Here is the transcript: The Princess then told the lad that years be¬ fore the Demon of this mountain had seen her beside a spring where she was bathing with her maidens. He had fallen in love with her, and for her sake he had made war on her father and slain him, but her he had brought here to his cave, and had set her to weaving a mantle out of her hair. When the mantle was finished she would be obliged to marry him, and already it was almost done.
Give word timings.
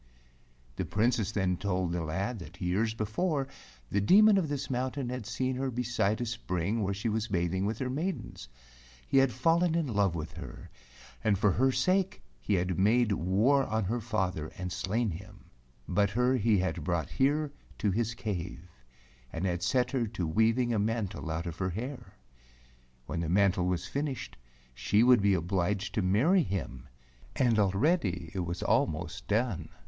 The 0.77 0.85
Princess 0.85 1.31
then 1.31 1.57
told 1.57 1.91
the 1.91 2.01
lad 2.01 2.39
that 2.39 2.59
years 2.59 2.95
be¬ 2.95 3.07
fore 3.07 3.47
the 3.91 4.01
Demon 4.01 4.35
of 4.39 4.49
this 4.49 4.67
mountain 4.67 5.09
had 5.09 5.27
seen 5.27 5.57
her 5.57 5.69
beside 5.69 6.19
a 6.21 6.25
spring 6.25 6.81
where 6.81 6.91
she 6.95 7.07
was 7.07 7.27
bathing 7.27 7.67
with 7.67 7.77
her 7.77 7.87
maidens. 7.91 8.47
He 9.07 9.19
had 9.19 9.31
fallen 9.31 9.75
in 9.75 9.85
love 9.85 10.15
with 10.15 10.31
her, 10.37 10.71
and 11.23 11.37
for 11.37 11.51
her 11.51 11.71
sake 11.71 12.23
he 12.39 12.55
had 12.55 12.79
made 12.79 13.11
war 13.11 13.63
on 13.65 13.83
her 13.83 14.01
father 14.01 14.47
and 14.57 14.71
slain 14.71 15.11
him, 15.11 15.51
but 15.87 16.09
her 16.09 16.35
he 16.35 16.57
had 16.57 16.83
brought 16.83 17.09
here 17.11 17.53
to 17.77 17.91
his 17.91 18.15
cave, 18.15 18.71
and 19.31 19.45
had 19.45 19.61
set 19.61 19.91
her 19.91 20.07
to 20.07 20.25
weaving 20.25 20.73
a 20.73 20.79
mantle 20.79 21.29
out 21.29 21.45
of 21.45 21.57
her 21.59 21.69
hair. 21.69 22.15
When 23.05 23.19
the 23.19 23.29
mantle 23.29 23.67
was 23.67 23.85
finished 23.85 24.35
she 24.73 25.03
would 25.03 25.21
be 25.21 25.35
obliged 25.35 25.93
to 25.93 26.01
marry 26.01 26.41
him, 26.41 26.87
and 27.35 27.59
already 27.59 28.31
it 28.33 28.39
was 28.39 28.63
almost 28.63 29.27
done. 29.27 29.69